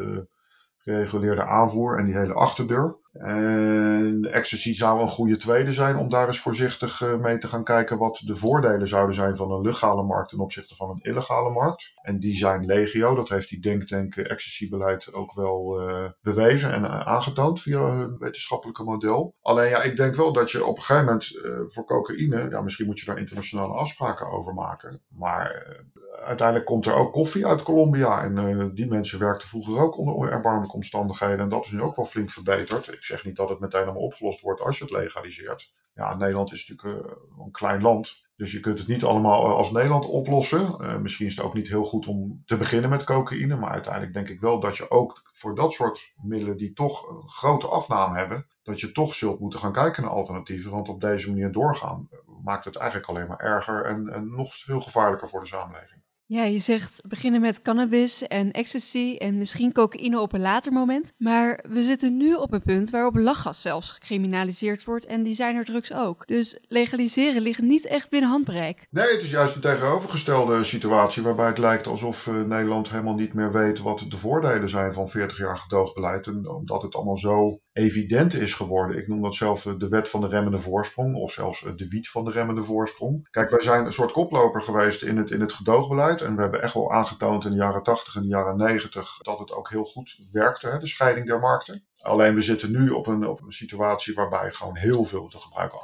gereguleerde 0.79 1.45
aanvoer 1.45 1.99
en 1.99 2.05
die 2.05 2.17
hele 2.17 2.35
achterdeur. 2.35 2.97
En 3.19 4.29
ecstasy 4.33 4.75
zou 4.75 5.01
een 5.01 5.09
goede 5.09 5.37
tweede 5.37 5.73
zijn 5.73 5.97
om 5.97 6.09
daar 6.09 6.27
eens 6.27 6.41
voorzichtig 6.41 7.17
mee 7.21 7.39
te 7.39 7.49
gaan 7.49 7.65
kijken 7.65 7.99
wat 7.99 8.23
de 8.25 8.37
voordelen 8.37 8.89
zouden 8.89 9.15
zijn 9.15 9.37
van 9.37 9.53
een 9.53 9.61
legale 9.61 10.03
markt 10.03 10.29
ten 10.29 10.39
opzichte 10.39 10.75
van 10.75 10.91
een 10.91 11.01
illegale 11.01 11.51
markt. 11.51 11.93
En 12.03 12.19
die 12.19 12.37
zijn 12.37 12.65
legio, 12.65 13.15
dat 13.15 13.29
heeft 13.29 13.49
die 13.49 13.61
denktank 13.61 14.17
ecstasy-beleid 14.17 15.13
ook 15.13 15.35
wel 15.35 15.89
uh, 15.89 16.11
bewezen 16.21 16.73
en 16.73 17.07
aangetoond 17.07 17.61
via 17.61 17.81
hun 17.81 18.19
wetenschappelijke 18.19 18.83
model. 18.83 19.35
Alleen 19.43 19.69
ja, 19.69 19.83
ik 19.83 19.97
denk 19.97 20.15
wel 20.17 20.33
dat 20.33 20.51
je 20.51 20.65
op 20.65 20.77
een 20.77 20.83
gegeven 20.83 21.05
moment 21.05 21.41
voor 21.73 21.85
cocaïne, 21.85 22.49
ja, 22.51 22.61
misschien 22.61 22.87
moet 22.87 22.99
je 22.99 23.07
daar 23.07 23.19
internationale 23.19 23.75
afspraken 23.75 24.31
over 24.31 24.55
maken, 24.55 25.03
maar 25.09 25.77
uiteindelijk 26.25 26.67
komt 26.67 26.87
er 26.87 26.95
ook 26.95 27.13
koffie 27.13 27.47
uit 27.47 27.63
Colombia. 27.63 28.23
En 28.23 28.37
uh, 28.37 28.67
die 28.73 28.87
mensen 28.87 29.19
werkten 29.19 29.49
vroeger 29.49 29.81
ook 29.81 29.99
onder 29.99 30.31
erbarmelijke 30.31 30.75
omstandigheden. 30.75 31.39
En 31.39 31.49
dat 31.49 31.65
is 31.65 31.71
nu 31.71 31.81
ook 31.81 31.97
wel 31.97 32.05
flink 32.05 32.31
verbeterd. 32.31 32.93
Ik 32.93 33.05
zeg 33.05 33.25
niet 33.25 33.37
dat 33.37 33.49
het 33.49 33.59
meteen 33.59 33.83
allemaal 33.83 34.03
opgelost 34.03 34.41
wordt 34.41 34.61
als 34.61 34.79
je 34.79 34.85
het 34.85 34.93
legaliseert. 34.93 35.73
Ja, 35.95 36.15
Nederland 36.15 36.53
is 36.53 36.69
natuurlijk 36.69 37.07
uh, 37.07 37.13
een 37.39 37.51
klein 37.51 37.83
land. 37.83 38.27
Dus 38.37 38.53
je 38.53 38.61
kunt 38.61 38.79
het 38.79 38.89
niet 38.89 39.05
allemaal 39.05 39.57
als 39.57 39.71
Nederland 39.71 40.07
oplossen. 40.07 40.77
Misschien 41.03 41.27
is 41.27 41.37
het 41.37 41.45
ook 41.45 41.55
niet 41.55 41.69
heel 41.69 41.85
goed 41.85 42.07
om 42.07 42.43
te 42.45 42.57
beginnen 42.57 42.91
met 42.91 43.05
cocaïne. 43.05 43.57
Maar 43.57 43.71
uiteindelijk 43.71 44.15
denk 44.15 44.29
ik 44.29 44.41
wel 44.41 44.61
dat 44.61 44.77
je 44.77 44.91
ook 44.91 45.21
voor 45.33 45.55
dat 45.55 45.73
soort 45.73 46.13
middelen 46.23 46.57
die 46.57 46.73
toch 46.73 47.09
een 47.09 47.29
grote 47.29 47.67
afname 47.67 48.19
hebben. 48.19 48.47
Dat 48.63 48.81
je 48.81 48.93
toch 48.93 49.15
zult 49.15 49.41
moeten 49.41 49.59
gaan 49.59 49.73
kijken 49.73 50.03
naar 50.03 50.13
alternatieven. 50.13 50.71
Want 50.71 50.89
op 50.89 51.01
deze 51.01 51.29
manier 51.29 51.53
doorgaan 51.53 52.09
maakt 52.45 52.65
het 52.65 52.77
eigenlijk 52.77 53.11
alleen 53.11 53.29
maar 53.29 53.41
erger 53.41 53.85
en, 53.85 54.09
en 54.09 54.31
nog 54.31 54.55
veel 54.55 54.81
gevaarlijker 54.81 55.29
voor 55.29 55.41
de 55.41 55.47
samenleving. 55.47 56.03
Ja, 56.31 56.45
je 56.45 56.59
zegt 56.59 57.01
beginnen 57.07 57.41
met 57.41 57.63
cannabis 57.63 58.27
en 58.27 58.51
ecstasy 58.51 59.17
en 59.19 59.39
misschien 59.39 59.73
cocaïne 59.73 60.21
op 60.21 60.33
een 60.33 60.41
later 60.41 60.73
moment. 60.73 61.13
Maar 61.19 61.65
we 61.69 61.83
zitten 61.83 62.17
nu 62.17 62.35
op 62.35 62.53
een 62.53 62.63
punt 62.63 62.91
waarop 62.91 63.17
lachgas 63.17 63.63
zelfs 63.63 63.93
gecriminaliseerd 63.93 64.85
wordt 64.85 65.07
en 65.07 65.23
designerdrugs 65.23 65.93
ook. 65.93 66.27
Dus 66.27 66.59
legaliseren 66.63 67.43
ligt 67.43 67.61
niet 67.61 67.87
echt 67.87 68.11
binnen 68.11 68.31
handbereik. 68.31 68.87
Nee, 68.91 69.13
het 69.13 69.23
is 69.23 69.31
juist 69.31 69.55
een 69.55 69.61
tegenovergestelde 69.61 70.63
situatie 70.63 71.23
waarbij 71.23 71.47
het 71.47 71.59
lijkt 71.59 71.87
alsof 71.87 72.27
uh, 72.27 72.43
Nederland 72.43 72.91
helemaal 72.91 73.15
niet 73.15 73.35
meer 73.35 73.53
weet 73.53 73.79
wat 73.79 74.05
de 74.09 74.17
voordelen 74.17 74.69
zijn 74.69 74.93
van 74.93 75.09
40 75.09 75.39
jaar 75.39 75.57
gedoogbeleid. 75.57 76.27
En 76.27 76.49
omdat 76.49 76.83
het 76.83 76.95
allemaal 76.95 77.17
zo 77.17 77.59
evident 77.79 78.35
is 78.35 78.55
geworden. 78.55 78.97
Ik 78.97 79.09
noem 79.09 79.23
dat 79.23 79.35
zelf 79.35 79.63
de 79.63 79.89
wet 79.89 80.09
van 80.09 80.21
de 80.21 80.29
remmende 80.29 80.59
voorsprong 80.59 81.15
of 81.15 81.33
zelfs 81.33 81.65
de 81.77 81.89
wiet 81.89 82.09
van 82.09 82.25
de 82.25 82.31
remmende 82.31 82.63
voorsprong. 82.63 83.29
Kijk, 83.31 83.51
wij 83.51 83.61
zijn 83.61 83.85
een 83.85 83.93
soort 83.93 84.13
koploper 84.13 84.63
geweest 84.63 85.03
in 85.03 85.17
het, 85.17 85.31
in 85.31 85.41
het 85.41 85.53
gedoogbeleid. 85.53 86.21
En 86.21 86.35
we 86.35 86.41
hebben 86.41 86.63
echt 86.63 86.75
wel 86.75 86.93
aangetoond 86.93 87.45
in 87.45 87.51
de 87.51 87.57
jaren 87.57 87.83
80 87.83 88.17
en 88.17 88.23
de 88.23 88.29
jaren 88.29 88.57
90 88.57 89.19
dat 89.19 89.39
het 89.39 89.53
ook 89.53 89.71
heel 89.71 89.85
goed 89.85 90.19
werkte, 90.33 90.69
hè, 90.69 90.79
de 90.79 90.87
scheiding 90.87 91.27
der 91.27 91.41
markten. 91.41 91.87
Alleen 91.99 92.35
we 92.35 92.41
zitten 92.41 92.71
nu 92.71 92.91
op 92.91 93.07
een, 93.07 93.27
op 93.27 93.43
een 93.43 93.53
situatie 93.53 94.15
waarbij 94.15 94.53
gewoon 94.53 94.77
heel 94.77 95.05
veel 95.05 95.29
te 95.29 95.39
gebruiken. 95.39 95.79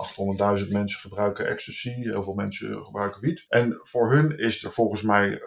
800.000 0.64 0.68
mensen 0.70 1.00
gebruiken 1.00 1.46
ecstasy, 1.46 1.90
heel 1.90 2.22
veel 2.22 2.34
mensen 2.34 2.82
gebruiken 2.82 3.20
wiet. 3.20 3.44
En 3.48 3.78
voor 3.82 4.12
hun 4.12 4.38
is 4.38 4.64
er 4.64 4.70
volgens 4.70 5.02
mij, 5.02 5.32
eh, 5.32 5.40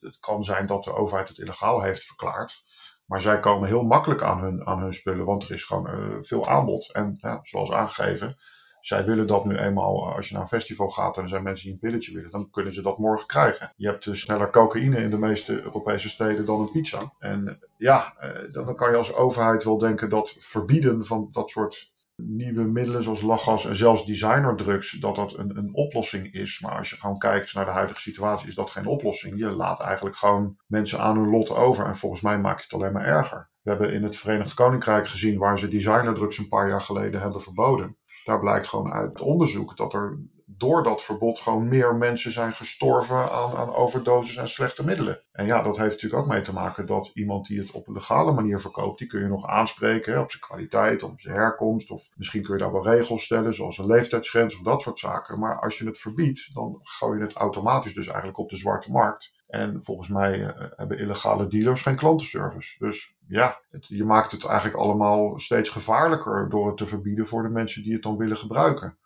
het 0.00 0.18
kan 0.18 0.44
zijn 0.44 0.66
dat 0.66 0.84
de 0.84 0.94
overheid 0.94 1.28
het 1.28 1.38
illegaal 1.38 1.82
heeft 1.82 2.04
verklaard. 2.04 2.64
Maar 3.10 3.20
zij 3.20 3.40
komen 3.40 3.68
heel 3.68 3.82
makkelijk 3.82 4.22
aan 4.22 4.40
hun, 4.40 4.66
aan 4.66 4.80
hun 4.80 4.92
spullen, 4.92 5.24
want 5.24 5.42
er 5.42 5.50
is 5.50 5.64
gewoon 5.64 5.90
uh, 5.90 6.16
veel 6.20 6.48
aanbod. 6.48 6.92
En 6.92 7.14
ja, 7.18 7.38
zoals 7.42 7.72
aangegeven, 7.72 8.36
zij 8.80 9.04
willen 9.04 9.26
dat 9.26 9.44
nu 9.44 9.56
eenmaal, 9.56 10.06
eh, 10.06 10.16
als 10.16 10.28
je 10.28 10.32
naar 10.32 10.42
een 10.42 10.48
festival 10.48 10.88
gaat 10.88 11.16
en 11.16 11.22
er 11.22 11.28
zijn 11.28 11.42
mensen 11.42 11.64
die 11.64 11.74
een 11.74 11.80
pilletje 11.80 12.14
willen, 12.14 12.30
dan 12.30 12.50
kunnen 12.50 12.72
ze 12.72 12.82
dat 12.82 12.98
morgen 12.98 13.26
krijgen. 13.26 13.72
Je 13.76 13.86
hebt 13.86 14.04
dus 14.04 14.20
sneller 14.20 14.50
cocaïne 14.50 14.96
in 14.96 15.10
de 15.10 15.18
meeste 15.18 15.62
Europese 15.62 16.08
steden 16.08 16.46
dan 16.46 16.60
een 16.60 16.70
pizza. 16.70 17.12
En 17.18 17.58
ja, 17.76 18.14
dan 18.50 18.76
kan 18.76 18.90
je 18.90 18.96
als 18.96 19.14
overheid 19.14 19.64
wel 19.64 19.78
denken 19.78 20.10
dat 20.10 20.34
verbieden 20.38 21.04
van 21.04 21.28
dat 21.32 21.50
soort 21.50 21.92
nieuwe 22.26 22.64
middelen 22.64 23.02
zoals 23.02 23.20
lachgas 23.20 23.66
en 23.66 23.76
zelfs 23.76 24.06
designerdrugs, 24.06 24.90
dat 24.90 25.14
dat 25.14 25.38
een, 25.38 25.56
een 25.56 25.74
oplossing 25.74 26.32
is. 26.32 26.60
Maar 26.60 26.78
als 26.78 26.90
je 26.90 26.96
gewoon 26.96 27.18
kijkt 27.18 27.54
naar 27.54 27.64
de 27.64 27.70
huidige 27.70 28.00
situatie, 28.00 28.48
is 28.48 28.54
dat 28.54 28.70
geen 28.70 28.86
oplossing. 28.86 29.38
Je 29.38 29.50
laat 29.50 29.80
eigenlijk 29.80 30.16
gewoon 30.16 30.56
mensen 30.66 30.98
aan 30.98 31.16
hun 31.16 31.30
lot 31.30 31.50
over 31.50 31.86
en 31.86 31.96
volgens 31.96 32.20
mij 32.20 32.38
maak 32.38 32.56
je 32.56 32.64
het 32.64 32.72
alleen 32.72 32.92
maar 32.92 33.06
erger. 33.06 33.50
We 33.62 33.70
hebben 33.70 33.92
in 33.92 34.02
het 34.02 34.16
Verenigd 34.16 34.54
Koninkrijk 34.54 35.08
gezien 35.08 35.38
waar 35.38 35.58
ze 35.58 35.68
designerdrugs 35.68 36.38
een 36.38 36.48
paar 36.48 36.68
jaar 36.68 36.82
geleden 36.82 37.20
hebben 37.20 37.40
verboden. 37.40 37.96
Daar 38.24 38.40
blijkt 38.40 38.66
gewoon 38.66 38.92
uit 38.92 39.20
onderzoek 39.20 39.76
dat 39.76 39.94
er 39.94 40.18
door 40.60 40.82
dat 40.82 41.02
verbod 41.02 41.38
gewoon 41.38 41.68
meer 41.68 41.94
mensen 41.94 42.32
zijn 42.32 42.52
gestorven 42.52 43.30
aan, 43.30 43.56
aan 43.56 43.74
overdoses 43.74 44.36
en 44.36 44.48
slechte 44.48 44.84
middelen. 44.84 45.22
En 45.32 45.46
ja, 45.46 45.62
dat 45.62 45.76
heeft 45.76 45.94
natuurlijk 45.94 46.22
ook 46.22 46.28
mee 46.28 46.42
te 46.42 46.52
maken 46.52 46.86
dat 46.86 47.10
iemand 47.14 47.46
die 47.46 47.58
het 47.58 47.70
op 47.70 47.86
een 47.86 47.92
legale 47.94 48.32
manier 48.32 48.60
verkoopt, 48.60 48.98
die 48.98 49.06
kun 49.06 49.20
je 49.20 49.28
nog 49.28 49.46
aanspreken 49.46 50.20
op 50.20 50.30
zijn 50.30 50.42
kwaliteit 50.42 51.02
of 51.02 51.10
op 51.10 51.20
zijn 51.20 51.34
herkomst. 51.34 51.90
Of 51.90 52.08
misschien 52.16 52.42
kun 52.42 52.54
je 52.54 52.60
daar 52.60 52.72
wel 52.72 52.84
regels 52.84 53.24
stellen, 53.24 53.54
zoals 53.54 53.78
een 53.78 53.86
leeftijdsgrens 53.86 54.56
of 54.56 54.62
dat 54.62 54.82
soort 54.82 54.98
zaken. 54.98 55.38
Maar 55.38 55.60
als 55.60 55.78
je 55.78 55.86
het 55.86 55.98
verbiedt, 55.98 56.54
dan 56.54 56.80
gooi 56.82 57.18
je 57.18 57.24
het 57.24 57.34
automatisch 57.34 57.94
dus 57.94 58.06
eigenlijk 58.06 58.38
op 58.38 58.48
de 58.48 58.56
zwarte 58.56 58.90
markt. 58.90 59.38
En 59.46 59.82
volgens 59.82 60.08
mij 60.08 60.38
uh, 60.38 60.48
hebben 60.76 60.98
illegale 60.98 61.46
dealers 61.46 61.82
geen 61.82 61.96
klantenservice. 61.96 62.84
Dus 62.84 63.18
ja, 63.26 63.60
je 63.80 64.04
maakt 64.04 64.32
het 64.32 64.44
eigenlijk 64.44 64.78
allemaal 64.78 65.38
steeds 65.38 65.68
gevaarlijker 65.68 66.48
door 66.48 66.66
het 66.66 66.76
te 66.76 66.86
verbieden 66.86 67.26
voor 67.26 67.42
de 67.42 67.48
mensen 67.48 67.82
die 67.82 67.92
het 67.92 68.02
dan 68.02 68.16
willen 68.16 68.36
gebruiken. 68.36 68.98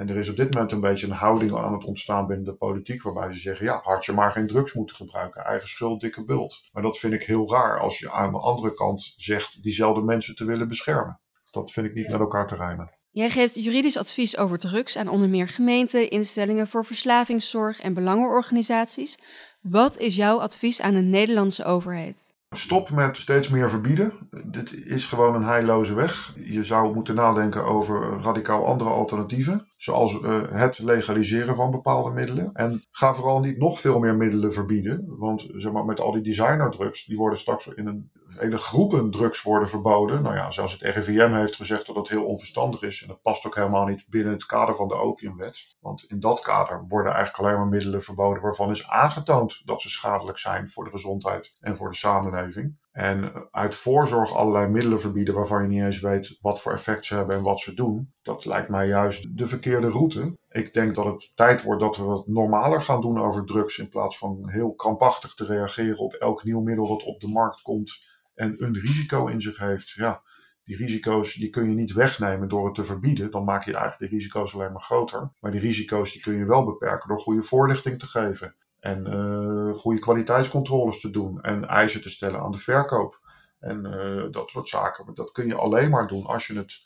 En 0.00 0.08
er 0.08 0.16
is 0.16 0.28
op 0.28 0.36
dit 0.36 0.54
moment 0.54 0.72
een 0.72 0.80
beetje 0.80 1.06
een 1.06 1.12
houding 1.12 1.54
aan 1.54 1.72
het 1.72 1.84
ontstaan 1.84 2.26
binnen 2.26 2.44
de 2.44 2.54
politiek, 2.54 3.02
waarbij 3.02 3.32
ze 3.32 3.38
zeggen: 3.38 3.66
ja, 3.66 3.80
had 3.82 4.04
je 4.04 4.12
maar 4.12 4.30
geen 4.30 4.46
drugs 4.46 4.72
moeten 4.72 4.96
gebruiken, 4.96 5.44
eigen 5.44 5.68
schuld, 5.68 6.00
dikke 6.00 6.24
bult. 6.24 6.68
Maar 6.72 6.82
dat 6.82 6.98
vind 6.98 7.12
ik 7.12 7.22
heel 7.22 7.50
raar 7.50 7.80
als 7.80 7.98
je 7.98 8.10
aan 8.10 8.32
de 8.32 8.38
andere 8.38 8.74
kant 8.74 9.14
zegt 9.16 9.62
diezelfde 9.62 10.02
mensen 10.02 10.36
te 10.36 10.44
willen 10.44 10.68
beschermen. 10.68 11.20
Dat 11.50 11.72
vind 11.72 11.86
ik 11.86 11.94
niet 11.94 12.08
met 12.08 12.20
elkaar 12.20 12.46
te 12.46 12.56
rijmen. 12.56 12.90
Jij 13.10 13.30
geeft 13.30 13.54
juridisch 13.54 13.96
advies 13.96 14.36
over 14.36 14.58
drugs 14.58 14.96
aan 14.96 15.08
onder 15.08 15.28
meer 15.28 15.48
gemeenten, 15.48 16.10
instellingen 16.10 16.68
voor 16.68 16.84
verslavingszorg 16.84 17.80
en 17.80 17.94
belangenorganisaties. 17.94 19.18
Wat 19.60 19.98
is 19.98 20.16
jouw 20.16 20.38
advies 20.40 20.80
aan 20.80 20.94
de 20.94 21.00
Nederlandse 21.00 21.64
overheid? 21.64 22.34
Stop 22.56 22.90
met 22.90 23.16
steeds 23.16 23.48
meer 23.48 23.70
verbieden. 23.70 24.12
Dit 24.44 24.72
is 24.72 25.06
gewoon 25.06 25.34
een 25.34 25.42
heilloze 25.44 25.94
weg. 25.94 26.36
Je 26.44 26.64
zou 26.64 26.94
moeten 26.94 27.14
nadenken 27.14 27.64
over 27.64 28.20
radicaal 28.20 28.66
andere 28.66 28.90
alternatieven, 28.90 29.68
zoals 29.76 30.22
uh, 30.22 30.42
het 30.50 30.78
legaliseren 30.78 31.54
van 31.54 31.70
bepaalde 31.70 32.10
middelen. 32.10 32.50
En 32.52 32.82
ga 32.90 33.14
vooral 33.14 33.40
niet 33.40 33.58
nog 33.58 33.80
veel 33.80 33.98
meer 33.98 34.16
middelen 34.16 34.52
verbieden, 34.52 35.04
want 35.18 35.48
zeg 35.52 35.72
maar, 35.72 35.84
met 35.84 36.00
al 36.00 36.12
die 36.12 36.22
designerdrugs, 36.22 37.04
die 37.04 37.16
worden 37.16 37.38
straks 37.38 37.66
in 37.66 37.86
een 37.86 38.10
hele 38.36 38.56
groepen 38.56 39.10
drugs 39.10 39.42
worden 39.42 39.68
verboden. 39.68 40.22
Nou 40.22 40.34
ja, 40.34 40.50
zelfs 40.50 40.72
het 40.72 40.82
RIVM 40.82 41.32
heeft 41.32 41.56
gezegd 41.56 41.86
dat 41.86 41.94
dat 41.94 42.08
heel 42.08 42.24
onverstandig 42.24 42.82
is. 42.82 43.02
En 43.02 43.08
dat 43.08 43.22
past 43.22 43.46
ook 43.46 43.54
helemaal 43.54 43.86
niet 43.86 44.04
binnen 44.08 44.32
het 44.32 44.46
kader 44.46 44.74
van 44.74 44.88
de 44.88 44.94
opiumwet. 44.94 45.76
Want 45.80 46.04
in 46.08 46.20
dat 46.20 46.40
kader 46.40 46.86
worden 46.88 47.12
eigenlijk 47.12 47.44
alleen 47.44 47.58
maar 47.58 47.68
middelen 47.68 48.02
verboden 48.02 48.42
waarvan 48.42 48.70
is 48.70 48.88
aangetoond 48.88 49.62
dat 49.64 49.80
ze 49.80 49.90
schadelijk 49.90 50.38
zijn 50.38 50.68
voor 50.68 50.84
de 50.84 50.90
gezondheid 50.90 51.52
en 51.60 51.76
voor 51.76 51.90
de 51.90 51.96
samenleving. 51.96 52.78
En 52.92 53.48
uit 53.50 53.74
voorzorg 53.74 54.34
allerlei 54.34 54.68
middelen 54.68 55.00
verbieden 55.00 55.34
waarvan 55.34 55.62
je 55.62 55.68
niet 55.68 55.82
eens 55.82 56.00
weet 56.00 56.36
wat 56.40 56.60
voor 56.60 56.72
effect 56.72 57.04
ze 57.04 57.14
hebben 57.14 57.36
en 57.36 57.42
wat 57.42 57.60
ze 57.60 57.74
doen. 57.74 58.12
Dat 58.22 58.44
lijkt 58.44 58.68
mij 58.68 58.86
juist 58.86 59.36
de 59.36 59.46
verkeerde 59.46 59.88
route. 59.88 60.36
Ik 60.50 60.74
denk 60.74 60.94
dat 60.94 61.04
het 61.04 61.30
tijd 61.34 61.62
wordt 61.62 61.80
dat 61.80 61.96
we 61.96 62.04
wat 62.04 62.26
normaler 62.26 62.82
gaan 62.82 63.00
doen 63.00 63.18
over 63.18 63.44
drugs 63.44 63.78
in 63.78 63.88
plaats 63.88 64.18
van 64.18 64.50
heel 64.50 64.74
krampachtig 64.74 65.34
te 65.34 65.44
reageren 65.44 65.98
op 65.98 66.12
elk 66.12 66.44
nieuw 66.44 66.60
middel 66.60 66.88
wat 66.88 67.02
op 67.02 67.20
de 67.20 67.28
markt 67.28 67.62
komt 67.62 68.08
en 68.40 68.54
een 68.58 68.80
risico 68.80 69.26
in 69.26 69.40
zich 69.40 69.58
heeft, 69.58 69.90
ja, 69.90 70.22
die 70.64 70.76
risico's 70.76 71.34
die 71.34 71.50
kun 71.50 71.68
je 71.68 71.74
niet 71.74 71.92
wegnemen 71.92 72.48
door 72.48 72.64
het 72.64 72.74
te 72.74 72.84
verbieden. 72.84 73.30
Dan 73.30 73.44
maak 73.44 73.64
je 73.64 73.72
eigenlijk 73.72 74.10
de 74.10 74.16
risico's 74.16 74.54
alleen 74.54 74.72
maar 74.72 74.80
groter. 74.80 75.32
Maar 75.40 75.50
die 75.50 75.60
risico's 75.60 76.12
die 76.12 76.20
kun 76.20 76.34
je 76.34 76.44
wel 76.44 76.64
beperken 76.64 77.08
door 77.08 77.18
goede 77.18 77.42
voorlichting 77.42 77.98
te 77.98 78.06
geven. 78.06 78.54
En 78.80 79.06
uh, 79.06 79.74
goede 79.74 79.98
kwaliteitscontroles 79.98 81.00
te 81.00 81.10
doen. 81.10 81.40
En 81.40 81.68
eisen 81.68 82.02
te 82.02 82.08
stellen 82.08 82.40
aan 82.40 82.50
de 82.50 82.58
verkoop. 82.58 83.20
En 83.58 83.86
uh, 83.86 84.32
dat 84.32 84.50
soort 84.50 84.68
zaken. 84.68 85.04
Maar 85.04 85.14
dat 85.14 85.30
kun 85.30 85.46
je 85.46 85.54
alleen 85.54 85.90
maar 85.90 86.06
doen 86.06 86.24
als 86.24 86.46
je 86.46 86.56
het, 86.56 86.82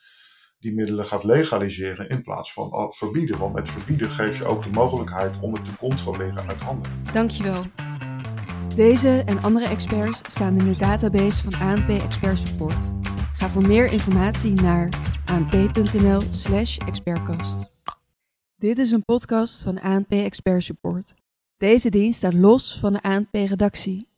die 0.58 0.74
middelen 0.74 1.04
gaat 1.04 1.24
legaliseren 1.24 2.08
in 2.08 2.22
plaats 2.22 2.52
van 2.52 2.92
verbieden. 2.92 3.38
Want 3.38 3.54
met 3.54 3.68
verbieden 3.68 4.10
geef 4.10 4.38
je 4.38 4.44
ook 4.44 4.62
de 4.62 4.70
mogelijkheid 4.70 5.40
om 5.40 5.52
het 5.52 5.64
te 5.64 5.76
controleren 5.76 6.48
uit 6.48 6.62
handen. 6.62 6.92
Dankjewel. 7.12 7.64
Deze 8.76 9.22
en 9.26 9.42
andere 9.42 9.66
experts 9.66 10.20
staan 10.28 10.58
in 10.58 10.64
de 10.64 10.76
database 10.76 11.42
van 11.42 11.60
ANP 11.60 11.88
Expert 11.88 12.38
Support. 12.38 12.90
Ga 13.36 13.48
voor 13.48 13.66
meer 13.66 13.92
informatie 13.92 14.52
naar 14.52 14.88
anp.nl/slash 15.24 16.78
expertcast. 16.78 17.72
Dit 18.56 18.78
is 18.78 18.90
een 18.90 19.04
podcast 19.04 19.62
van 19.62 19.80
ANP 19.80 20.12
Expert 20.12 20.62
Support. 20.62 21.14
Deze 21.56 21.90
dienst 21.90 22.16
staat 22.16 22.34
los 22.34 22.78
van 22.80 22.92
de 22.92 23.02
ANP-redactie 23.02 24.08